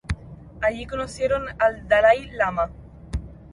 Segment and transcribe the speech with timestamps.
[0.63, 2.71] Allí conocieron al Dalái Lama.